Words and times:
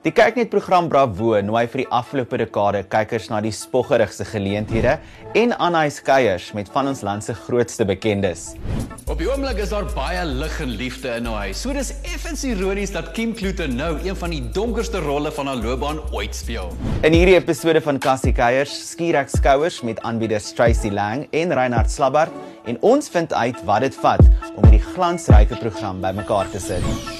Die 0.00 0.14
kyknet 0.16 0.48
program 0.48 0.86
Bravo 0.88 1.34
nooi 1.44 1.66
vir 1.68 1.82
die 1.82 1.90
afgelope 1.92 2.38
dekade 2.40 2.80
kykers 2.88 3.26
na 3.28 3.42
die 3.44 3.50
spoggerigste 3.52 4.24
geleenthede 4.24 4.94
en 5.36 5.52
aanhuis 5.60 5.98
kuiers 6.06 6.46
met 6.56 6.70
van 6.72 6.88
ons 6.88 7.02
land 7.04 7.26
se 7.26 7.34
grootste 7.36 7.84
bekendes. 7.84 8.54
Op 9.04 9.20
die 9.20 9.28
oomblik 9.28 9.60
is 9.60 9.74
daar 9.74 9.84
baie 9.92 10.24
lig 10.24 10.56
en 10.64 10.72
liefde 10.80 11.12
in 11.20 11.28
haar 11.28 11.50
huis. 11.50 11.60
So 11.60 11.76
dis 11.76 11.92
effens 12.14 12.46
ironies 12.48 12.96
dat 12.96 13.12
Kim 13.12 13.36
Kloete 13.36 13.68
nou 13.68 13.92
een 14.00 14.16
van 14.16 14.32
die 14.32 14.40
donkerste 14.56 15.04
rolle 15.04 15.36
van 15.36 15.52
haar 15.52 15.60
loopbaan 15.60 16.00
ooit 16.16 16.32
speel. 16.32 16.72
In 17.04 17.12
hierdie 17.12 17.36
episode 17.36 17.84
van 17.84 18.00
Cassie 18.00 18.32
Kuiers 18.32 18.72
skuur 18.94 19.20
ek 19.20 19.36
skouers 19.36 19.82
met 19.84 20.00
aanbieders 20.00 20.48
Tracy 20.56 20.88
Lang 20.88 21.28
en 21.28 21.52
Reinhard 21.60 21.92
Slabbart 21.92 22.32
en 22.64 22.80
ons 22.80 23.12
vind 23.12 23.36
uit 23.36 23.66
wat 23.68 23.84
dit 23.84 24.00
vat 24.00 24.24
om 24.54 24.64
hierdie 24.64 24.86
glansryke 24.94 25.60
program 25.60 26.00
bymekaar 26.00 26.48
te 26.56 26.70
sit. 26.72 27.19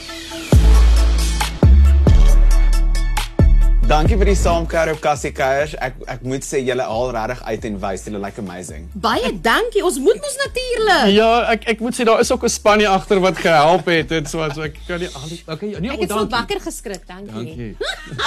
Dankie 3.90 4.14
vir 4.14 4.28
die 4.30 4.36
saamkuier 4.38 4.92
op 4.92 5.00
Cassie 5.02 5.32
Kuiers. 5.34 5.72
Ek 5.82 5.96
ek 6.12 6.20
moet 6.22 6.44
sê 6.46 6.60
julle 6.62 6.84
al 6.86 7.08
regtig 7.16 7.40
uit 7.42 7.64
en 7.66 7.78
wys 7.82 8.04
julle 8.06 8.20
like 8.22 8.38
amazing. 8.38 8.84
Baie 9.02 9.32
dankie. 9.42 9.82
Ons 9.82 9.96
moet 9.98 10.20
mos 10.22 10.36
natuurlik. 10.38 11.08
Ja, 11.16 11.30
ek 11.50 11.66
ek 11.72 11.82
moet 11.82 11.98
sê 11.98 12.06
daar 12.06 12.22
is 12.22 12.30
ook 12.30 12.46
'n 12.46 12.52
span 12.54 12.78
hier 12.78 12.92
agter 12.92 13.18
wat 13.18 13.42
gehelp 13.42 13.90
het 13.90 14.12
en 14.14 14.30
so 14.30 14.46
so 14.54 14.62
ek 14.62 14.78
kan 14.86 15.00
nie 15.02 15.10
al 15.10 15.26
die 15.26 15.40
Okay, 15.42 15.74
nee, 15.80 15.90
ek 15.90 16.06
het 16.06 16.14
so 16.14 16.26
wakker 16.36 16.60
geskrik, 16.60 17.02
dankie. 17.08 17.34
Dankie. 17.34 17.76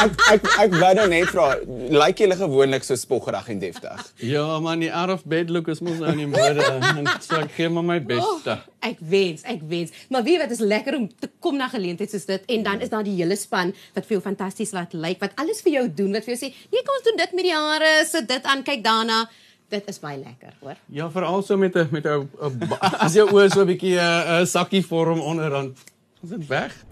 Ek 0.04 0.12
ek 0.34 0.52
ek 0.66 0.76
wou 0.84 0.94
nou 1.00 1.08
net 1.08 1.32
vra, 1.32 1.56
lyk 2.04 2.18
julle 2.20 2.36
gewoonlik 2.36 2.84
so 2.84 2.96
spoggerig 2.96 3.48
en 3.48 3.60
deftig? 3.60 4.04
Ja, 4.20 4.60
man, 4.60 4.84
die 4.84 4.92
out 4.92 5.16
of 5.16 5.24
bed 5.24 5.50
look 5.50 5.72
is 5.72 5.80
mos 5.80 6.04
nou 6.04 6.12
nie 6.12 6.28
meer 6.28 6.60
en 7.00 7.08
so 7.22 7.40
ek 7.40 7.56
gee 7.56 7.70
maar 7.70 7.88
my 7.88 8.02
beste. 8.04 8.60
Oh. 8.60 8.73
Ek 8.84 9.00
wens, 9.00 9.46
ek 9.48 9.62
wens. 9.70 9.94
Maar 10.12 10.26
weet 10.26 10.42
wat 10.44 10.52
is 10.52 10.60
lekker 10.60 10.98
om 10.98 11.08
te 11.08 11.30
kom 11.40 11.56
na 11.60 11.70
geleenthede 11.72 12.12
soos 12.12 12.28
dit 12.28 12.50
en 12.56 12.64
dan 12.64 12.84
is 12.84 12.92
daar 12.92 13.06
die 13.08 13.16
hele 13.16 13.38
span 13.40 13.72
wat 13.96 14.06
vir 14.08 14.18
jou 14.18 14.24
fantasties 14.26 14.74
laat 14.76 14.94
lyk, 14.94 15.22
wat 15.24 15.38
alles 15.40 15.64
vir 15.64 15.78
jou 15.78 15.86
doen, 16.02 16.12
wat 16.18 16.28
vir 16.28 16.36
jou 16.36 16.42
sê, 16.44 16.54
"Nee, 16.72 16.84
kom 16.84 16.96
ons 16.98 17.08
doen 17.08 17.18
dit 17.18 17.34
met 17.34 17.44
die 17.44 17.56
hare, 17.56 18.06
sit 18.06 18.28
dit 18.28 18.44
aan, 18.44 18.64
kyk 18.64 18.84
daarna." 18.84 19.30
Dit 19.70 19.88
is 19.88 20.00
baie 20.00 20.18
lekker, 20.18 20.54
hoor. 20.60 20.76
Ja, 20.90 21.10
veral 21.10 21.42
so 21.42 21.58
met 21.58 21.76
'n 21.76 21.88
met 21.92 22.06
'n 22.06 22.30
as 23.06 23.14
jou 23.14 23.28
oë 23.32 23.52
so 23.52 23.62
'n 23.62 23.68
bietjie 23.68 23.96
'n 23.96 24.42
uh, 24.42 24.46
sakkie 24.46 24.86
vorm 24.86 25.20
onderaan. 25.20 25.76
Is 26.24 26.30
dit 26.30 26.48
weg? 26.48 26.86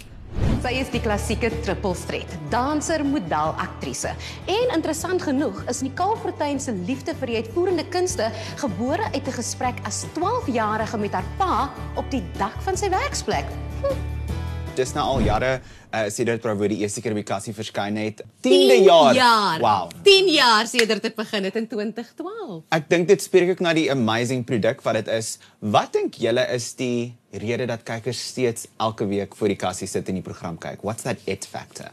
Sy 0.61 0.75
is 0.77 0.91
die 0.93 0.99
klassieke 1.01 1.49
triple 1.65 1.95
threat, 1.97 2.33
danser, 2.53 3.01
model, 3.01 3.55
aktrise. 3.63 4.11
En 4.45 4.75
interessant 4.75 5.23
genoeg 5.25 5.63
is 5.71 5.81
Nicole 5.81 6.19
Fortuin 6.21 6.61
se 6.61 6.75
liefde 6.85 7.15
vir 7.17 7.31
die 7.31 7.39
uitvoerende 7.41 7.87
kunste 7.89 8.29
gebore 8.61 9.09
uit 9.09 9.25
'n 9.25 9.37
gesprek 9.41 9.81
as 9.89 10.05
12-jarige 10.13 11.01
met 11.01 11.17
haar 11.17 11.29
pa 11.41 11.73
op 11.97 12.05
die 12.11 12.23
dak 12.37 12.61
van 12.61 12.77
sy 12.77 12.93
werksplek. 12.93 13.49
Hm. 13.81 14.10
Dis 14.81 14.95
nou 14.97 15.03
al 15.13 15.25
jare 15.27 15.49
uh, 15.59 16.07
sedert 16.09 16.41
Bravo 16.41 16.65
die 16.71 16.79
eerste 16.81 17.03
keer 17.03 17.13
by 17.13 17.21
Cassie 17.27 17.53
verskyn 17.53 17.99
het. 18.01 18.23
10de 18.45 18.79
jaar. 18.87 19.13
jaar. 19.13 19.61
Wow. 19.61 19.91
10 20.07 20.31
jaar 20.33 20.69
sedert 20.69 21.05
dit 21.05 21.15
begin 21.17 21.45
het 21.45 21.59
in 21.59 21.67
2012. 21.69 22.63
Ek 22.73 22.89
dink 22.89 23.09
dit 23.11 23.21
spreek 23.21 23.53
ook 23.53 23.61
na 23.61 23.75
die 23.77 23.87
amazing 23.93 24.41
produk 24.47 24.81
wat 24.85 24.97
dit 25.03 25.11
is. 25.13 25.35
Wat 25.61 25.93
dink 25.93 26.17
julle 26.23 26.47
is 26.55 26.71
die 26.79 27.13
rede 27.43 27.67
dat 27.69 27.85
kykers 27.85 28.23
steeds 28.31 28.65
elke 28.81 29.05
week 29.11 29.37
voor 29.37 29.53
die 29.53 29.59
kassie 29.59 29.89
sit 29.89 30.09
en 30.09 30.17
die 30.17 30.25
program 30.25 30.57
kyk? 30.57 30.81
What's 30.87 31.05
that 31.05 31.21
it 31.29 31.45
factor? 31.45 31.91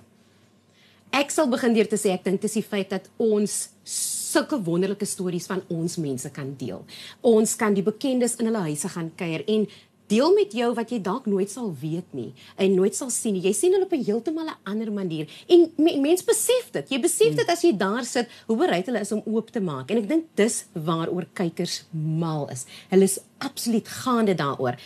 Ek 1.13 1.33
sal 1.33 1.49
begin 1.49 1.77
deur 1.77 1.89
te 1.89 1.97
sê 2.01 2.15
ek 2.17 2.25
dink 2.25 2.41
dis 2.45 2.57
die 2.59 2.65
feit 2.65 2.89
dat 2.93 3.09
ons 3.21 3.69
sulke 3.89 4.59
wonderlike 4.65 5.07
stories 5.09 5.49
van 5.49 5.61
ons 5.73 5.97
mense 6.01 6.29
kan 6.33 6.51
deel. 6.61 6.83
Ons 7.25 7.55
kan 7.61 7.77
die 7.77 7.85
bekendes 7.85 8.37
in 8.41 8.49
hulle 8.51 8.65
huise 8.69 8.89
gaan 8.93 9.13
kuier 9.17 9.45
en 9.49 9.69
deel 10.09 10.33
met 10.35 10.53
jou 10.57 10.71
wat 10.75 10.91
jy 10.93 11.01
dalk 11.05 11.27
nooit 11.27 11.51
sal 11.51 11.69
weet 11.81 12.15
nie 12.17 12.31
en 12.57 12.75
nooit 12.75 12.97
sal 12.97 13.11
sien 13.13 13.37
nie. 13.37 13.45
Jy 13.45 13.53
sien 13.57 13.77
hulle 13.77 13.85
op 13.85 13.93
'n 13.93 14.05
heeltemal 14.05 14.49
'n 14.49 14.59
ander 14.65 14.93
manier 14.93 15.27
en 15.49 15.71
mense 15.77 16.25
besef 16.25 16.71
dit. 16.73 16.91
Jy 16.91 17.01
besef 17.01 17.35
dit 17.35 17.49
as 17.49 17.63
jy 17.63 17.77
daar 17.77 18.05
sit, 18.05 18.29
hoe 18.47 18.57
bereid 18.57 18.87
hulle 18.87 19.01
is 19.01 19.13
om 19.13 19.23
oop 19.25 19.51
te 19.51 19.61
maak. 19.61 19.91
En 19.91 19.99
ek 19.99 20.09
dink 20.09 20.25
dis 20.35 20.65
waaroor 20.73 21.27
kykers 21.33 21.85
mal 21.93 22.49
is. 22.51 22.67
Hulle 22.89 23.05
is 23.05 23.21
absoluut 23.39 23.89
gaande 23.89 24.35
daaroor. 24.35 24.77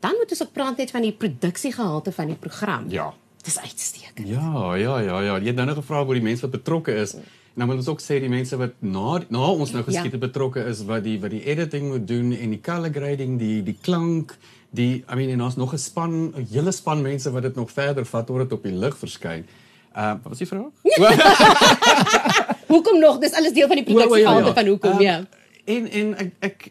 Dan 0.00 0.14
moet 0.18 0.30
ons 0.30 0.42
ook 0.42 0.52
praat 0.52 0.76
net 0.76 0.90
van 0.90 1.02
die 1.02 1.12
produksiegehalte 1.12 2.12
van 2.12 2.26
die 2.26 2.36
program. 2.36 2.90
Ja. 2.90 3.14
Dis 3.42 3.58
uitstekend. 3.58 4.28
Ja, 4.28 4.74
ja, 4.74 4.98
ja, 5.00 5.20
ja. 5.20 5.38
Jy 5.38 5.46
het 5.46 5.56
nou 5.58 5.66
nog 5.66 5.76
gevra 5.76 6.04
oor 6.04 6.14
die 6.14 6.22
mense 6.22 6.46
wat 6.46 6.50
betrokke 6.50 6.94
is. 6.94 7.16
Nou 7.54 7.68
moet 7.68 7.82
ons 7.82 7.88
ook 7.88 8.00
sê 8.00 8.16
die 8.22 8.30
mense 8.32 8.56
wat 8.56 8.78
na 8.80 9.18
na 9.28 9.50
ons 9.50 9.74
nou 9.74 9.82
geskiet 9.84 10.14
het 10.14 10.20
ja. 10.20 10.26
betrokke 10.26 10.62
is 10.70 10.84
wat 10.88 11.02
die 11.04 11.18
wat 11.20 11.34
die 11.34 11.42
editing 11.44 11.90
moet 11.90 12.06
doen 12.08 12.32
en 12.32 12.54
die 12.54 12.60
color 12.64 12.92
grading, 12.94 13.36
die 13.38 13.60
die 13.66 13.76
klank, 13.82 14.36
die 14.72 15.04
I 15.04 15.14
mean 15.14 15.30
en 15.30 15.42
ons 15.42 15.56
nog 15.56 15.72
'n 15.72 15.78
span, 15.78 16.32
'n 16.34 16.46
hele 16.50 16.72
span 16.72 17.02
mense 17.02 17.30
wat 17.30 17.42
dit 17.42 17.54
nog 17.54 17.70
verder 17.70 18.04
vat 18.04 18.26
tot 18.26 18.38
dit 18.38 18.52
op 18.52 18.62
die 18.62 18.72
lig 18.72 18.96
verskyn. 18.96 19.46
Ehm 19.92 20.04
uh, 20.04 20.12
wat 20.22 20.28
was 20.32 20.38
die 20.38 20.46
vraag? 20.46 20.72
hoekom 22.74 22.98
nog? 22.98 23.18
Dis 23.18 23.32
alles 23.32 23.52
deel 23.52 23.66
van 23.66 23.76
die 23.76 23.84
produksie 23.84 24.22
ja, 24.22 24.38
ja, 24.38 24.46
ja. 24.46 24.52
van 24.52 24.66
hoekom 24.66 24.92
um, 24.92 25.00
ja. 25.00 25.24
En 25.64 25.90
en 25.90 26.16
ek 26.16 26.32
ek 26.38 26.70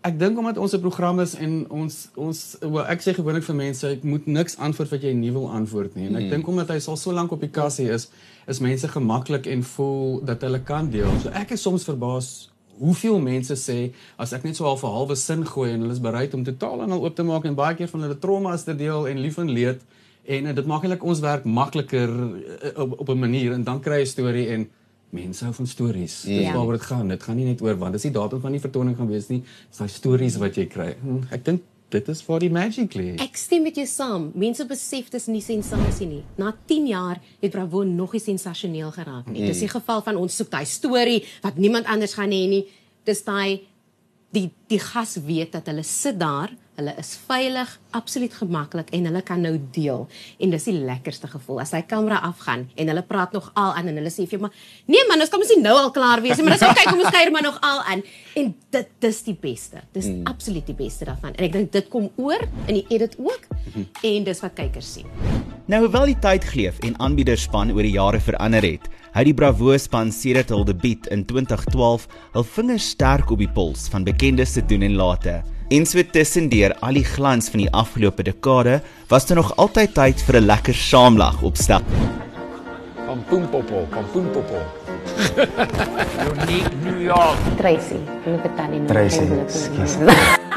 ek 0.00 0.18
dink 0.18 0.38
omdat 0.38 0.58
ons 0.58 0.72
'n 0.74 0.80
program 0.80 1.20
is 1.20 1.34
en 1.34 1.70
ons 1.70 2.08
ons 2.14 2.56
well, 2.60 2.84
ek 2.84 3.00
sê 3.00 3.14
gewoonlik 3.14 3.44
vir 3.44 3.54
mense 3.54 3.88
ek 3.88 4.02
moet 4.02 4.26
niks 4.26 4.56
antwoord 4.58 4.90
wat 4.90 5.02
jy 5.02 5.12
nie 5.12 5.32
wil 5.32 5.50
antwoord 5.50 5.94
nie. 5.94 6.06
En 6.06 6.16
ek 6.16 6.22
mm. 6.22 6.30
dink 6.30 6.48
omdat 6.48 6.68
hy 6.68 6.80
al 6.86 6.96
so 6.96 7.12
lank 7.12 7.30
op 7.32 7.40
die 7.40 7.50
kassie 7.50 7.90
is, 7.90 8.08
is 8.46 8.58
mense 8.58 8.88
gemaklik 8.88 9.46
en 9.46 9.62
voel 9.62 10.20
dat 10.24 10.42
hulle 10.42 10.62
kan 10.62 10.90
deel. 10.90 11.10
So 11.22 11.28
ek 11.28 11.50
is 11.50 11.62
soms 11.62 11.84
verbaas 11.84 12.51
hoeveel 12.78 13.18
mense 13.20 13.56
sê 13.56 13.92
as 14.16 14.32
ek 14.32 14.44
net 14.44 14.56
so 14.56 14.64
half 14.64 14.84
'n 14.84 14.94
halwe 14.96 15.16
sin 15.16 15.46
gooi 15.46 15.72
en 15.72 15.80
hulle 15.80 15.92
is 15.92 16.00
bereid 16.00 16.34
om 16.34 16.44
totaal 16.44 16.82
en 16.82 16.92
al 16.92 17.04
oop 17.04 17.16
te 17.16 17.22
maak 17.22 17.44
en 17.44 17.54
baie 17.54 17.74
keer 17.74 17.88
van 17.88 18.02
hulle 18.02 18.18
traumas 18.18 18.64
te 18.64 18.76
deel 18.76 19.08
en 19.08 19.20
lief 19.20 19.38
en 19.38 19.50
leed 19.50 19.80
en, 20.24 20.46
en 20.46 20.54
dit 20.54 20.66
maak 20.66 20.82
eintlik 20.82 21.04
ons 21.04 21.20
werk 21.20 21.44
makliker 21.44 22.08
uh, 22.10 22.78
op 22.78 23.00
op 23.00 23.08
'n 23.08 23.18
manier 23.18 23.52
en 23.52 23.64
dan 23.64 23.80
kry 23.80 23.98
jy 24.00 24.02
'n 24.02 24.14
storie 24.16 24.48
en 24.48 24.68
mense 25.12 25.44
hou 25.44 25.52
van 25.54 25.66
stories. 25.66 26.22
Ja. 26.22 26.38
Dis 26.38 26.52
waaroor 26.52 26.78
dit 26.78 26.88
gaan. 26.88 27.08
Dit 27.08 27.22
gaan 27.22 27.36
nie 27.36 27.44
net 27.44 27.60
oor 27.60 27.76
wat 27.76 27.92
dis 27.92 28.06
die 28.08 28.14
datum 28.14 28.40
van 28.40 28.54
die 28.54 28.60
vertoning 28.60 28.96
gaan 28.96 29.10
wees 29.12 29.28
nie. 29.28 29.42
Dis 29.68 29.78
daai 29.82 29.88
stories 29.92 30.38
wat 30.40 30.56
jy 30.56 30.66
kry. 30.72 30.94
Hm, 31.02 31.18
ek 31.36 31.44
dink 31.44 31.66
dit 31.92 32.08
is 32.12 32.22
vir 32.26 32.44
die 32.44 32.50
magic 32.52 32.94
lê. 32.98 33.08
Ek 33.22 33.36
stem 33.38 33.66
met 33.66 33.78
jou 33.78 33.86
saam. 33.88 34.30
Mense 34.38 34.64
besef 34.68 35.10
dis 35.12 35.28
nie 35.30 35.42
sensasie 35.44 36.08
nie. 36.08 36.22
Na 36.40 36.52
10 36.68 36.86
jaar 36.90 37.20
het 37.42 37.52
Bravo 37.54 37.82
nog 37.88 38.16
nie 38.16 38.22
sensasioneel 38.22 38.92
geraak 38.94 39.28
nie. 39.28 39.42
Mm. 39.42 39.52
Dis 39.52 39.64
die 39.64 39.72
geval 39.72 40.02
van 40.06 40.20
ons 40.20 40.36
soek 40.36 40.50
daai 40.52 40.66
storie 40.68 41.20
wat 41.44 41.60
niemand 41.60 41.90
anders 41.90 42.16
gaan 42.18 42.32
hê 42.32 42.46
nie. 42.50 42.64
Dis 43.08 43.24
daai 43.26 43.62
die 44.32 44.48
die 44.72 44.80
gas 44.80 45.18
weet 45.26 45.52
dat 45.52 45.68
hulle 45.68 45.84
sit 45.86 46.18
daar 46.20 46.52
Hulle 46.72 46.94
is 46.96 47.10
veilig, 47.26 47.68
absoluut 47.92 48.32
gemaklik 48.32 48.88
en 48.96 49.04
hulle 49.04 49.20
kan 49.28 49.42
nou 49.44 49.58
deel. 49.74 50.06
En 50.40 50.54
dis 50.54 50.64
die 50.70 50.72
lekkerste 50.72 51.28
gevoel 51.28 51.60
as 51.60 51.74
hy 51.76 51.82
kamera 51.84 52.22
afgaan 52.24 52.64
en 52.80 52.88
hulle 52.88 53.02
praat 53.04 53.36
nog 53.36 53.50
al 53.52 53.74
aan 53.76 53.90
en 53.92 54.00
hulle 54.00 54.12
sê 54.12 54.24
vir 54.24 54.38
jou 54.38 54.40
maar 54.46 54.56
nee 54.88 55.04
man, 55.10 55.20
ons 55.20 55.32
kan 55.32 55.42
mos 55.42 55.52
nie 55.52 55.60
nou 55.60 55.74
al 55.76 55.92
klaar 55.92 56.24
wees 56.24 56.40
nie, 56.40 56.46
maar 56.48 56.56
dis 56.56 56.64
okay, 56.64 56.88
kom 56.88 57.04
ons 57.04 57.12
kuier 57.12 57.34
maar 57.34 57.44
nog 57.44 57.60
al 57.60 57.84
aan. 57.92 58.06
En 58.40 58.54
dit 58.78 58.96
dis 59.04 59.22
die 59.28 59.36
beste. 59.36 59.84
Dis 59.92 60.08
mm. 60.08 60.24
absoluut 60.32 60.72
die 60.72 60.78
beste 60.80 61.10
daarvan. 61.12 61.36
En 61.36 61.44
ek 61.50 61.54
dink 61.60 61.76
dit 61.76 61.92
kom 61.92 62.08
oor 62.16 62.48
in 62.64 62.80
die 62.80 62.86
edit 62.96 63.20
ook 63.20 63.48
en 63.76 64.28
dis 64.32 64.44
wat 64.46 64.56
kykers 64.56 64.96
sien. 64.96 65.31
Nou 65.70 65.84
hoewel 65.84 66.08
die 66.10 66.18
tyd 66.18 66.42
gleef 66.50 66.80
en 66.82 66.96
aanbiederspan 66.98 67.70
oor 67.70 67.86
die 67.86 67.94
jare 67.94 68.18
verander 68.18 68.64
het, 68.66 68.88
hou 69.14 69.22
die 69.28 69.34
Bravo 69.36 69.76
span 69.78 70.10
sedert 70.10 70.50
hul 70.50 70.64
debuut 70.66 71.06
in 71.14 71.22
2012 71.28 72.08
hul 72.34 72.46
vingers 72.56 72.88
sterk 72.96 73.30
op 73.30 73.38
die 73.38 73.50
pols 73.54 73.84
van 73.92 74.02
bekendes 74.02 74.56
te 74.56 74.64
doen 74.66 74.82
en 74.82 74.98
late. 74.98 75.36
En 75.70 75.86
so 75.86 76.02
tussendeur 76.02 76.74
al 76.82 76.98
die 76.98 77.06
glans 77.06 77.52
van 77.54 77.62
die 77.62 77.70
afgelope 77.70 78.26
dekade, 78.26 78.80
was 79.08 79.28
daar 79.30 79.38
nog 79.38 79.54
altyd 79.54 79.94
tyd 79.94 80.26
vir 80.26 80.40
'n 80.40 80.46
lekker 80.50 80.74
saamlag 80.74 81.42
op 81.42 81.56
stap. 81.56 81.86
Pampoenpopo, 83.06 83.86
pampoenpopo. 83.90 84.58
Uniek 86.30 86.68
New 86.82 87.02
York. 87.02 87.38
Tracy, 87.56 88.02
hulle 88.24 88.38
betaal 88.42 88.70
nie. 88.70 88.86
Tracy, 88.86 89.28
skus. 89.46 89.96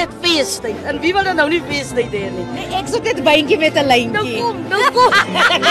Net 0.00 0.12
feestyd. 0.24 0.76
En 0.88 0.96
wie 1.00 1.12
wil 1.12 1.26
dan 1.28 1.36
nou 1.36 1.44
nie 1.52 1.60
feestyd 1.68 2.14
hê 2.14 2.28
nie? 2.32 2.44
Nee, 2.54 2.68
ek 2.78 2.86
soek 2.88 3.04
net 3.04 3.18
'n 3.20 3.24
beentjie 3.26 3.58
met 3.60 3.76
'n 3.76 3.84
lyntjie. 3.84 4.40
Nou 4.40 4.40
kom, 4.40 4.56
nou 4.72 4.84
kom. 4.96 5.12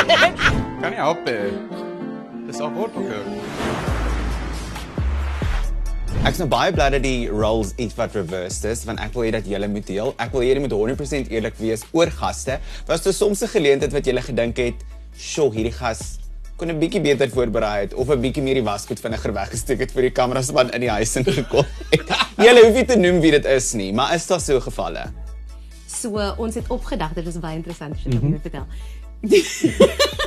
kan 0.81 0.93
nie 0.93 1.01
help 1.01 1.23
nie. 1.25 1.49
Dis 2.45 2.59
al 2.61 2.69
goed 2.77 2.93
ook. 2.93 3.25
Ek 6.21 6.29
is 6.29 6.41
nou 6.43 6.47
baie 6.51 6.69
bly 6.69 6.89
dat 6.93 7.01
die 7.01 7.25
roles 7.25 7.73
iets 7.81 7.97
wat 7.97 8.13
reversed 8.13 8.69
is, 8.69 8.85
want 8.85 9.01
ek 9.01 9.17
wil 9.17 9.25
hê 9.25 9.33
dat 9.33 9.49
julle 9.49 9.67
moet 9.67 9.87
deel. 9.87 10.13
Ek 10.21 10.31
wil 10.31 10.45
hê 10.45 10.53
julle 10.53 10.61
moet 10.67 10.77
100% 10.77 11.33
eerlik 11.33 11.57
wees 11.57 11.81
oor 11.91 12.13
gaste. 12.21 12.59
Was 12.85 13.01
daar 13.01 13.17
soms 13.17 13.41
'n 13.41 13.49
geleentheid 13.57 13.91
wat 13.97 14.05
julle 14.05 14.21
gedink 14.21 14.57
het, 14.57 14.77
"Sjoe, 15.17 15.49
hierdie 15.49 15.73
gas 15.73 16.19
kon 16.55 16.69
'n 16.69 16.77
bietjie 16.77 17.01
beter 17.01 17.29
voorberei 17.29 17.81
het 17.81 17.93
of 17.93 18.09
'n 18.09 18.21
bietjie 18.21 18.43
meer 18.43 18.61
die 18.61 18.63
wasgoed 18.63 18.99
vinniger 18.99 19.33
weggesteek 19.33 19.79
het 19.79 19.91
vir 19.91 20.01
die 20.01 20.11
kameraspan 20.11 20.69
in 20.69 20.81
die 20.81 20.89
huis 20.89 21.15
in 21.15 21.25
gekom 21.25 21.65
het." 21.89 22.05
julle 22.45 22.65
hoef 22.65 22.77
nie 22.80 22.86
te 22.86 22.97
noem 23.00 23.19
wie 23.24 23.31
dit 23.36 23.45
is 23.45 23.74
nie, 23.77 23.89
maar 23.94 24.13
is 24.15 24.27
daar 24.30 24.41
so 24.44 24.59
gevalle? 24.63 25.09
So, 25.89 26.15
ons 26.38 26.56
het 26.56 26.69
opgedag, 26.71 27.13
dit 27.18 27.27
is 27.27 27.39
baie 27.41 27.57
interessant, 27.59 27.97
jy 28.03 28.15
mm 28.15 28.19
-hmm. 28.19 28.41
vertel. 28.41 28.65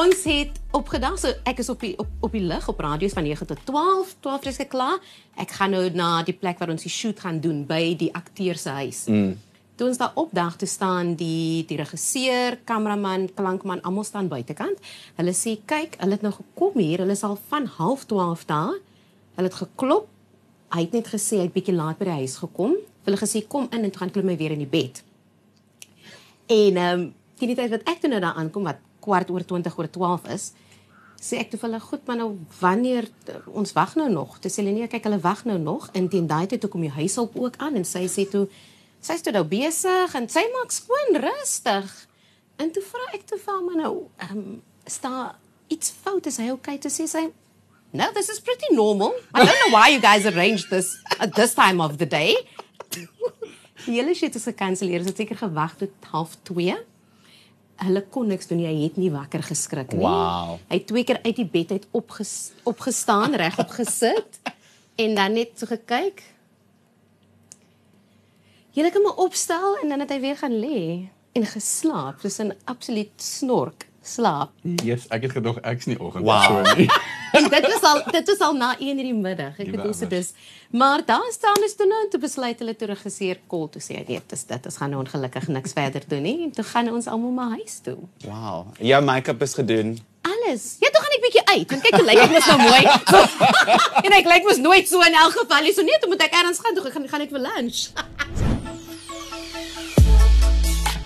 ons 0.00 0.22
het 0.24 0.60
opgedag 0.70 1.18
so 1.18 1.32
ek 1.44 1.58
is 1.58 1.68
op 1.68 1.80
die 1.80 1.92
op, 1.98 2.08
op 2.20 2.32
die 2.32 2.44
lig 2.46 2.68
op 2.68 2.80
radio's 2.80 3.12
van 3.12 3.26
9 3.26 3.46
tot 3.46 3.58
12 3.64 4.14
12 4.20 4.46
is 4.46 4.56
geklaar 4.56 4.98
ek 5.34 5.50
gaan 5.58 5.74
nou 5.74 5.82
na 5.90 6.22
die 6.22 6.36
plek 6.36 6.58
waar 6.58 6.70
ons 6.70 6.86
die 6.86 6.92
shoot 6.92 7.20
gaan 7.20 7.40
doen 7.40 7.66
by 7.66 7.96
die 7.98 8.12
akteur 8.14 8.56
se 8.56 8.70
huis 8.70 9.04
mm. 9.10 9.34
Toe 9.80 9.88
ons 9.88 9.96
daar 9.96 10.12
opdag 10.20 10.58
te 10.60 10.66
staan 10.68 11.14
die 11.16 11.64
die 11.64 11.78
regisseur, 11.80 12.58
kameraman, 12.68 13.30
klankman 13.32 13.80
almal 13.80 14.04
staan 14.04 14.26
buitekant. 14.28 14.76
Hulle 15.16 15.32
sê 15.32 15.54
kyk, 15.64 15.94
hulle 16.02 16.18
het 16.18 16.26
nou 16.26 16.34
gekom 16.34 16.76
hier. 16.76 17.00
Hulle 17.00 17.16
is 17.16 17.24
al 17.24 17.38
van 17.48 17.64
12:30 17.64 18.44
daar. 18.50 18.76
Hulle 19.38 19.48
het 19.48 19.56
geklop. 19.56 20.04
Hy 20.70 20.84
het 20.84 20.92
net 20.94 21.08
gesê 21.10 21.40
hy 21.40 21.48
het 21.48 21.54
bietjie 21.54 21.74
laat 21.74 21.98
by 21.98 22.06
die 22.06 22.18
huis 22.22 22.36
gekom. 22.38 22.76
Hulle 23.06 23.18
gesê 23.18 23.42
kom 23.48 23.66
in 23.74 23.86
en 23.86 23.90
toe 23.90 24.04
gaan 24.04 24.12
klim 24.14 24.28
hy 24.30 24.36
weer 24.38 24.54
in 24.54 24.62
die 24.62 24.70
bed. 24.70 25.02
En 26.50 26.76
ehm 26.76 27.00
um, 27.00 27.08
teen 27.40 27.54
die 27.54 27.56
tyd 27.56 27.72
wat 27.72 27.86
ek 27.88 28.02
toe 28.02 28.10
nou 28.12 28.18
daar 28.20 28.36
aankom 28.36 28.66
wat 28.68 28.82
kwart 29.00 29.30
oor 29.32 29.44
20 29.48 29.78
oor 29.78 29.88
12 29.88 30.26
is, 30.34 30.50
sê 31.20 31.38
ek 31.40 31.50
toe 31.52 31.58
vir 31.60 31.68
hulle 31.70 31.80
goed, 31.80 32.02
maar 32.06 32.18
nou 32.20 32.28
wanneer 32.60 33.08
ons 33.48 33.72
wag 33.76 33.94
nou 33.96 34.08
nog. 34.12 34.38
Dis 34.44 34.58
hulle 34.60 34.74
nee, 34.76 34.88
kyk 34.92 35.08
hulle 35.08 35.20
wag 35.24 35.46
nou 35.48 35.56
nog 35.60 35.88
en 35.96 36.08
teen 36.12 36.28
daai 36.28 36.46
tyd 36.50 36.60
toe 36.60 36.70
kom 36.72 36.84
die 36.84 36.92
huishulp 36.92 37.36
ook 37.40 37.56
aan 37.64 37.80
en 37.80 37.86
sy 37.88 38.04
sê 38.12 38.26
toe 38.28 38.46
sy's 39.00 39.24
toe 39.24 39.32
nou 39.32 39.46
besig 39.48 40.16
en 40.16 40.28
sy 40.28 40.44
maak 40.54 40.74
skoon 40.76 41.20
rustig. 41.24 41.92
En 42.60 42.72
toe 42.72 42.84
vra 42.84 43.06
ek 43.16 43.24
toe 43.28 43.40
vir 43.40 43.56
hom 43.56 43.70
nou, 43.80 43.94
ehm 44.20 44.42
um, 44.42 44.58
staan 44.90 45.36
iets 45.70 45.92
fout 46.02 46.26
is 46.26 46.40
hy 46.40 46.50
okay 46.50 46.78
te 46.82 46.90
sê 46.92 47.06
sy 47.08 47.28
No, 47.92 48.10
this 48.14 48.28
is 48.30 48.40
pretty 48.40 48.74
normal. 48.74 49.14
I 49.34 49.44
don't 49.44 49.58
know 49.66 49.72
why 49.78 49.88
you 49.90 50.00
guys 50.00 50.24
arranged 50.26 50.70
this 50.70 50.96
at 51.18 51.34
this 51.34 51.54
time 51.54 51.80
of 51.80 51.96
the 51.98 52.06
day. 52.06 52.36
Die 52.90 53.96
hele 53.96 54.14
shit 54.14 54.34
is 54.34 54.44
gekanselleer. 54.46 55.00
Ons 55.02 55.08
het 55.10 55.16
seker 55.24 55.36
gewag 55.40 55.74
tot 55.80 55.90
12:30. 56.06 56.84
Hulle 57.80 58.02
kon 58.12 58.26
niks 58.28 58.46
doen. 58.46 58.58
Hy 58.62 58.74
het 58.84 58.96
nie 59.00 59.10
wakker 59.10 59.42
geskrik 59.42 59.92
nie. 59.92 60.02
Wow. 60.04 60.58
Hy 60.68 60.76
het 60.82 60.86
twee 60.86 61.04
keer 61.04 61.18
uit 61.24 61.36
die 61.36 61.46
bed 61.48 61.70
uit 61.72 61.86
opges, 61.96 62.52
opgestaan, 62.68 63.34
regop 63.40 63.70
gesit 63.78 64.40
en 65.00 65.14
dan 65.16 65.32
net 65.32 65.56
so 65.58 65.66
gekyk. 65.66 66.22
Jy 68.76 68.90
kan 68.94 69.02
my 69.02 69.14
opstel 69.18 69.78
en 69.82 69.88
dan 69.90 70.04
het 70.04 70.12
hy 70.14 70.20
weer 70.22 70.36
gaan 70.38 70.54
lê 70.60 70.82
en 71.34 71.46
geslaap, 71.46 72.20
soos 72.22 72.38
'n 72.40 72.52
absoluut 72.70 73.10
snork 73.16 73.88
slaap. 74.02 74.50
Yes, 74.84 75.06
ek 75.10 75.22
het 75.22 75.32
gedog 75.32 75.58
ek's 75.64 75.86
nie 75.86 75.98
oggend 75.98 76.24
Wow. 76.24 76.66
so 76.66 76.74
nie. 76.76 76.88
En 77.40 77.48
dit 77.52 77.66
was 77.72 77.82
al 77.90 78.02
dit 78.12 78.26
was 78.32 78.40
al 78.48 78.54
na 78.58 78.70
1 78.78 78.88
in 78.88 78.96
die 79.06 79.14
middag. 79.14 79.56
Ek 79.58 79.64
Die 79.70 79.72
bedoel 79.76 79.94
so 79.96 80.06
wermers. 80.08 80.32
dis. 80.32 80.58
Maar 80.70 81.02
daar 81.06 81.30
staan 81.32 81.64
is 81.66 81.74
toe 81.76 81.86
nou 81.90 82.00
en 82.04 82.10
toe 82.12 82.20
besluit 82.20 82.58
hulle 82.62 82.76
toe 82.76 82.88
regisseur 82.92 83.40
kol 83.50 83.66
toe 83.72 83.82
sê 83.82 84.00
nee, 84.08 84.20
dis 84.26 84.44
dit. 84.52 84.66
Ons 84.70 84.76
gaan 84.76 84.90
nou 84.94 85.00
ongelukkig 85.04 85.48
niks 85.48 85.72
verder 85.78 86.04
doen 86.08 86.22
nie. 86.22 86.36
En 86.46 86.50
toe 86.54 86.64
gaan 86.64 86.92
ons 86.92 87.06
almal 87.10 87.30
maar 87.40 87.50
huis 87.58 87.80
toe. 87.82 87.96
Wow. 88.28 88.66
Jou 88.78 89.02
make-up 89.04 89.42
is 89.42 89.54
gedoen. 89.58 89.98
Alles. 90.22 90.76
Ja, 90.84 90.88
toe 90.92 91.00
gaan 91.02 91.14
ek 91.16 91.22
bietjie 91.24 91.44
uit. 91.48 91.70
Want 91.70 91.82
kyk 91.82 91.94
hoe 91.96 92.06
lyk 92.10 92.18
ek 92.26 92.32
mos 92.34 92.46
nou 92.46 92.58
mooi. 92.60 92.82
en 94.06 94.12
ek 94.20 94.26
lyk 94.34 94.44
mos 94.48 94.60
nooit 94.60 94.88
so 94.88 95.00
in 95.06 95.16
elk 95.16 95.32
geval 95.38 95.62
nie. 95.64 95.72
So 95.74 95.82
nee, 95.82 95.98
toe 96.02 96.10
moet 96.12 96.22
ek 96.28 96.34
ergens 96.42 96.60
gaan. 96.60 96.74
Toe 96.76 96.90
gaan 96.92 97.08
gaan 97.08 97.24
ek 97.26 97.32
vir 97.34 97.44
lunch. 97.48 97.80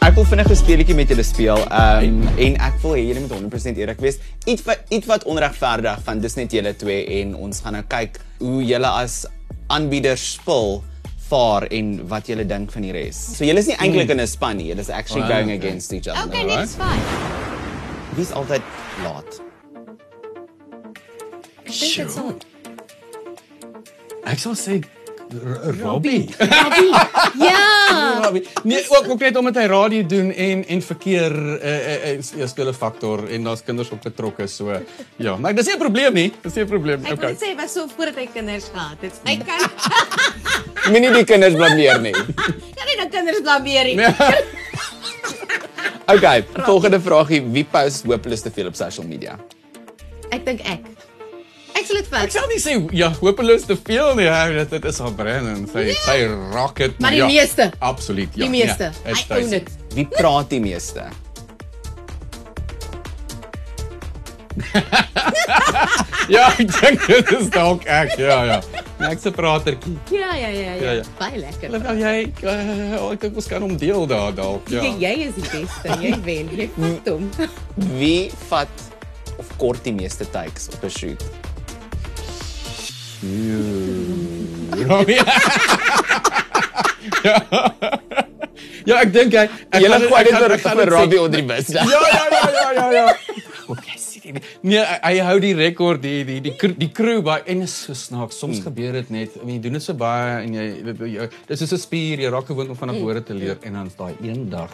Ek 0.04 0.12
wil 0.18 0.24
vinnig 0.28 0.50
'n 0.52 0.56
speletjie 0.56 0.94
met 0.94 1.08
julle 1.08 1.22
speel. 1.24 1.60
Ehm 1.70 2.04
um, 2.28 2.28
en 2.38 2.56
ek 2.60 2.74
wil 2.82 2.92
hê 2.92 3.02
julle 3.08 3.20
moet 3.24 3.32
100% 3.32 3.78
eerlik 3.80 4.00
wees. 4.00 4.18
Iets 4.44 4.62
wat 4.68 4.78
iets 4.92 5.06
wat 5.06 5.24
onregverdig 5.24 6.02
van 6.04 6.20
dis 6.20 6.34
net 6.36 6.52
julle 6.52 6.74
twee 6.76 7.06
en 7.20 7.34
ons 7.34 7.60
gaan 7.60 7.72
nou 7.72 7.82
kyk 7.88 8.18
hoe 8.38 8.62
julle 8.64 8.86
as 8.86 9.24
aanbieders 9.72 10.32
spul 10.36 10.82
vaar 11.28 11.62
en 11.72 12.06
wat 12.08 12.26
julle 12.28 12.44
dink 12.46 12.70
van 12.72 12.82
die 12.82 12.92
res. 12.92 13.16
So 13.36 13.44
julle 13.44 13.58
is 13.64 13.66
nie 13.66 13.76
eintlik 13.80 14.10
in 14.10 14.20
'n 14.20 14.26
span 14.26 14.56
nie. 14.56 14.66
Julle 14.68 14.80
is 14.80 14.90
actually 14.90 15.22
Oh, 15.24 15.28
going 15.28 15.48
okay. 15.50 15.56
against 15.68 15.92
each 15.92 16.06
other. 16.08 16.26
Okay, 16.28 16.44
dis 16.60 16.74
fyn. 16.76 17.00
Wie's 18.16 18.30
altyd 18.32 18.62
laat? 19.02 19.40
Ek 21.64 21.72
dink 21.80 21.96
dit 21.96 22.10
sal 22.10 22.34
Ek 24.26 24.38
sal 24.38 24.52
sê 24.54 24.80
R- 24.80 24.84
Robbie. 25.82 26.28
Robbie. 26.38 26.94
Ja. 27.38 27.60
Robbie. 28.25 28.46
Nee, 28.62 28.84
ook 28.88 29.08
ook 29.08 29.19
net 29.19 29.36
omdat 29.36 29.54
hy 29.54 29.66
radio 29.66 30.06
doen 30.06 30.31
en 30.32 30.64
en 30.66 30.82
verkeer 30.82 31.32
eh 31.60 32.12
uh, 32.14 32.38
uh, 32.38 32.46
speel 32.46 32.69
'n 32.69 32.75
faktor 32.75 33.28
en 33.28 33.44
daar's 33.44 33.62
kinders 33.64 33.90
ook 33.90 34.02
betrokke 34.02 34.46
so. 34.46 34.72
Ja, 35.16 35.36
maar 35.36 35.54
dis 35.54 35.66
nie 35.66 35.75
'n 35.75 35.78
probleem 35.78 36.12
nie. 36.12 36.32
Dis 36.42 36.54
nie 36.54 36.64
'n 36.64 36.69
probleem. 36.69 37.00
Ek 37.04 37.06
wil 37.06 37.16
Okay. 37.16 37.31
net 37.31 37.42
sê 37.42 37.56
was 37.56 37.72
so 37.72 37.86
voordat 37.96 38.14
hy 38.14 38.26
kinders 38.32 38.64
gehad 38.72 38.96
het. 39.00 39.14
Hy 39.25 39.36
kan 39.36 39.70
Moenie 40.90 41.12
die 41.12 41.25
kinders 41.25 41.54
blameer 41.54 42.00
nie. 42.00 42.12
kan 42.12 42.86
nie 42.86 42.96
nou 42.98 43.08
kinders 43.08 43.40
blameer 43.40 43.84
nie. 43.84 43.94
Nee. 43.96 44.14
Okay, 46.06 46.44
volgende 46.66 47.00
vraagie, 47.00 47.40
wie 47.52 47.64
post 47.64 48.04
hopeloos 48.04 48.42
te 48.44 48.50
veel 48.50 48.66
op 48.66 48.75
social 48.76 49.06
media? 49.06 49.38
Ek 50.28 50.44
dink 50.44 50.60
ek. 50.60 50.94
Ek 51.94 52.02
sal 52.02 52.02
dit 52.02 52.06
Ek 52.12 52.20
vat. 52.20 52.32
sal 52.32 52.49
nie 52.49 52.58
sê 52.58 52.96
ja, 52.99 53.11
hopeloos 53.20 53.62
te 53.69 53.76
veel 53.76 54.14
nie. 54.19 54.25
Ja, 54.25 54.46
dit, 54.50 54.70
dit 54.70 54.85
is 54.85 55.00
al 55.00 55.12
Brennan. 55.14 55.67
Sy 55.70 55.93
sy 56.05 56.17
rock 56.52 56.81
it. 56.81 56.99
Maar 57.00 57.11
die 57.11 57.19
ja, 57.23 57.26
meeste. 57.26 57.70
Absoluut, 57.79 58.29
ja. 58.35 58.43
Die 58.44 58.50
meeste. 58.50 58.91
Ja, 59.05 59.11
is 59.12 59.20
I 59.20 59.32
own 59.35 59.50
thuis. 59.50 59.52
it. 59.52 59.69
Wie 59.94 60.06
praat 60.06 60.50
die 60.50 60.61
meeste? 60.61 61.06
Ja, 66.29 66.46
ek 66.56 66.70
dink 66.73 67.02
dit 67.06 67.31
is 67.37 67.50
dalk 67.52 67.82
ek. 67.85 68.14
Ja, 68.17 68.38
ja. 68.49 68.58
Nee, 68.99 69.11
Ek's 69.12 69.26
'n 69.29 69.32
pratertjie. 69.37 69.93
Ja, 70.11 70.32
ja, 70.35 70.49
ja, 70.49 70.73
ja. 70.73 70.75
Ja, 70.81 70.93
ja. 71.00 71.02
Baie 71.19 71.37
lekker. 71.43 71.70
Wel 71.85 71.99
jy, 72.00 72.32
uh, 72.49 73.11
ek 73.12 73.20
dink 73.26 73.37
ons 73.37 73.49
kan 73.50 73.61
hom 73.67 73.76
deel 73.76 74.06
daar 74.08 74.32
dalk. 74.35 74.69
Ja. 74.73 74.82
Ja. 74.82 74.94
Jy 75.11 75.29
is 75.29 75.35
die 75.37 75.49
beste. 75.52 75.99
Jy 76.00 76.14
wen. 76.25 76.49
Jy 76.56 76.69
vat 76.79 77.11
hom. 77.12 77.29
Wie 77.99 78.31
vat 78.49 78.87
of 79.37 79.50
kort 79.61 79.85
die 79.85 79.93
meeste 79.93 80.25
takes 80.31 80.69
op 80.73 80.85
'n 80.85 80.88
shoot? 80.91 81.23
Ja. 84.84 85.04
Ja, 88.84 88.98
ek 89.00 89.12
dink 89.14 89.32
hy 89.32 89.44
ek 89.46 89.80
Julle 89.80 89.98
gooi 90.02 90.22
dit 90.26 90.34
gaan- 90.34 90.76
vir. 90.78 90.90
Robbie 90.92 91.20
onder 91.20 91.40
die 91.40 91.48
bus. 91.48 91.70
Ja, 91.72 91.84
ja, 91.88 92.00
ja, 92.12 92.48
ja, 92.52 92.72
ja, 92.72 92.90
ja. 92.92 93.06
Okay, 93.72 93.96
sien. 93.96 94.36
Nee, 94.60 94.82
hy, 95.00 95.14
hou 95.24 95.38
die 95.40 95.54
rekord, 95.56 96.02
die 96.04 96.20
die 96.28 96.36
die 96.44 96.52
die 96.76 96.90
crew 96.92 97.22
baie 97.24 97.40
en 97.48 97.64
is 97.64 97.72
so 97.86 97.96
snaaks. 97.96 98.36
Soms 98.36 98.58
hmm. 98.58 98.66
gebeur 98.68 98.98
dit 99.00 99.10
net. 99.14 99.38
I 99.40 99.44
mean, 99.46 99.56
jy 99.56 99.62
doen 99.64 99.78
dit 99.78 99.86
so 99.86 99.96
baie 99.96 100.42
en 100.42 100.52
jy 100.52 100.66
jy- 101.14 101.30
dis 101.48 101.64
soos 101.64 101.72
'n 101.72 101.80
spier, 101.80 102.20
jy 102.20 102.28
raak 102.34 102.46
gewoond 102.52 102.74
om 102.74 102.76
van 102.76 102.92
woorde 103.00 103.24
te 103.24 103.34
leer 103.34 103.56
en 103.62 103.72
dan 103.80 103.86
is 103.88 103.96
daai 103.96 104.12
een 104.20 104.50
dag 104.52 104.70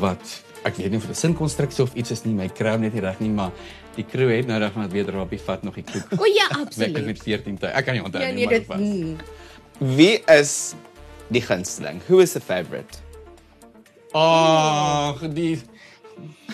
wat 0.00 0.40
ek 0.66 0.76
weet 0.80 0.90
nie 0.90 0.98
of 1.00 1.06
dit 1.06 1.16
'n 1.16 1.20
sinkonstruksie 1.20 1.84
of 1.84 1.94
iets 1.94 2.10
is 2.10 2.24
nie, 2.24 2.34
my 2.34 2.48
kry 2.48 2.72
hom 2.74 2.80
net 2.80 2.94
nie 2.94 3.00
reg 3.04 3.20
nie, 3.20 3.30
maar 3.30 3.52
die 3.96 4.04
crew 4.04 4.30
het 4.30 4.46
nou 4.46 4.58
reg 4.60 4.72
van 4.72 4.88
weet 4.90 5.08
Robbie 5.08 5.40
vat 5.40 5.62
nog 5.62 5.74
die 5.74 5.84
koek. 5.84 6.20
O 6.20 6.24
ja, 6.24 6.48
Met 6.50 6.66
absoluut. 6.66 7.06
met 7.06 7.22
14 7.22 7.58
tyd. 7.58 7.72
Ek 7.72 7.84
kan 7.84 7.94
nie 7.94 8.02
onthou 8.02 8.20
Ja, 8.22 8.30
nie, 8.30 8.46
nee, 8.46 8.62
maar 8.68 8.78
dit 8.78 8.94
mm. 8.94 9.16
Wie 9.96 10.22
is 10.26 10.74
die 11.28 11.42
gunsteling? 11.42 12.00
Who 12.06 12.18
is 12.18 12.32
the 12.32 12.40
favorite? 12.40 12.98
Ag, 14.12 15.20
die 15.34 15.58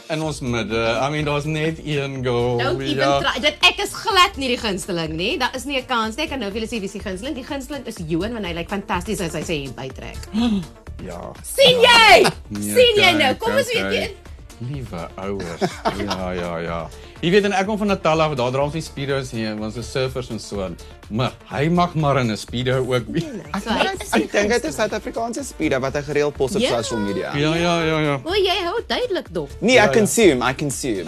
in 0.09 0.23
ons 0.23 0.41
midde. 0.41 0.98
I 0.98 1.10
mean, 1.10 1.25
daar's 1.25 1.44
net 1.44 1.79
een 1.84 2.25
goal. 2.25 2.58
Don't 2.58 2.81
even 2.81 3.22
try. 3.22 3.41
Dit 3.41 3.56
ek 3.60 3.79
is 3.84 3.94
glad 3.94 4.36
nie 4.36 4.48
die 4.48 4.58
gunsteling 4.58 5.15
nie. 5.17 5.39
Daar 5.39 5.55
is 5.55 5.65
nie 5.65 5.79
'n 5.79 5.86
kans 5.86 6.17
nie. 6.17 6.25
Ek 6.25 6.31
kan 6.31 6.39
nou 6.39 6.51
vir 6.51 6.60
julle 6.60 6.70
sê 6.70 6.81
wie 6.81 6.91
is 6.91 6.93
die 6.93 7.01
gunsteling. 7.01 7.34
Die 7.34 7.46
gunsteling 7.46 7.86
is 7.86 7.96
Johan 8.06 8.32
want 8.32 8.46
hy 8.46 8.53
lyk 8.53 8.69
fantasties 8.69 9.20
as 9.20 9.32
hy 9.32 9.43
sê 9.43 9.75
bytrek. 9.75 10.19
Ja. 11.05 11.32
sien 11.43 11.81
jy? 11.81 12.27
Nee, 12.49 12.63
sien 12.75 12.94
jy 12.96 13.13
kyk, 13.13 13.19
nou? 13.19 13.34
Kom 13.41 13.53
ons 13.56 13.70
okay. 13.70 13.82
weet 13.89 13.93
jy. 14.03 14.17
Liewe 14.63 15.08
ouers. 15.19 15.61
Ja, 15.99 16.31
ja, 16.32 16.58
ja. 16.63 16.89
Jy 17.20 17.31
weet 17.34 17.44
en 17.49 17.53
ek 17.53 17.67
kom 17.67 17.79
van 17.79 17.87
Natal 17.91 18.20
af, 18.22 18.34
daar 18.39 18.51
dra 18.55 18.63
ons 18.63 18.75
nie 18.75 18.82
speedos 18.82 19.32
nie, 19.34 19.46
ons 19.55 19.77
is 19.77 19.89
surfers 19.91 20.31
en 20.31 20.39
so 20.43 20.63
aan. 20.63 20.77
Maar 21.11 21.32
hy 21.51 21.65
mag 21.69 21.94
maar 21.99 22.20
in 22.20 22.31
'n 22.31 22.37
speedo 22.37 22.79
ook 22.79 23.06
wees. 23.11 23.25
So, 23.63 23.70
hy 23.70 23.91
is 23.99 24.13
Ek 24.13 24.31
dink 24.32 24.49
dit 24.51 24.65
is 24.65 24.75
Suid-Afrikaanse 24.75 25.44
speeder 25.44 25.81
wat 25.81 25.94
hy 25.94 26.03
gereeld 26.03 26.34
pos 26.37 26.55
op 26.55 26.61
Ja. 26.61 26.82
social 26.82 27.01
media. 27.01 27.34
Ja, 27.37 27.55
ja, 27.55 27.82
ja, 27.82 27.99
ja. 28.01 28.20
O, 28.25 28.31
jy 28.34 28.58
hou 28.65 28.79
duidelik 28.87 29.27
dop. 29.32 29.51
Nee, 29.61 29.75
Ja, 29.75 29.84
I 29.84 29.87
ja. 29.87 29.93
consume, 29.99 30.51
I 30.51 30.55
consume. 30.55 31.05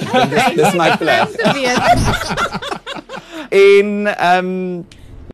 Dis 0.57 0.73
my 0.75 0.97
plek. 0.97 1.29
En 3.55 4.07
ehm 4.17 4.45
um, 4.47 4.87